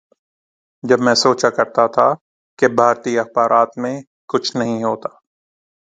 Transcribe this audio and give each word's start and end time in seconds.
جب 0.83 0.99
میں 0.99 1.13
سوچا 1.15 1.49
کرتا 1.49 1.87
تھا 1.87 2.13
کہ 2.59 2.67
بھارتی 2.67 3.17
اخبارات 3.19 3.77
میں 3.77 4.01
کچھ 4.27 4.55
نہیں 4.57 4.83
ہوتا۔ 4.83 5.09